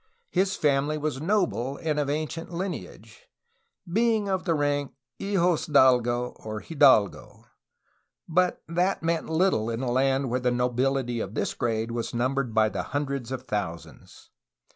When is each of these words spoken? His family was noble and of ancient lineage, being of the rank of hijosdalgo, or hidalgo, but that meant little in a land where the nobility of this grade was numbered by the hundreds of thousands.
His 0.31 0.55
family 0.55 0.97
was 0.97 1.21
noble 1.21 1.77
and 1.77 1.99
of 1.99 2.09
ancient 2.09 2.51
lineage, 2.51 3.27
being 3.87 4.27
of 4.27 4.45
the 4.45 4.55
rank 4.55 4.93
of 5.19 5.25
hijosdalgo, 5.27 6.31
or 6.43 6.59
hidalgo, 6.59 7.45
but 8.27 8.63
that 8.67 9.03
meant 9.03 9.29
little 9.29 9.69
in 9.69 9.83
a 9.83 9.91
land 9.91 10.31
where 10.31 10.39
the 10.39 10.49
nobility 10.49 11.19
of 11.19 11.35
this 11.35 11.53
grade 11.53 11.91
was 11.91 12.15
numbered 12.15 12.51
by 12.55 12.67
the 12.67 12.81
hundreds 12.81 13.31
of 13.31 13.43
thousands. 13.43 14.31